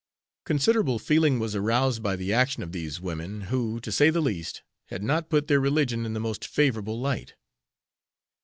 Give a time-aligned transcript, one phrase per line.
[0.45, 4.63] Considerable feeling was aroused by the action of these women, who, to say the least,
[4.87, 7.35] had not put their religion in the most favorable light.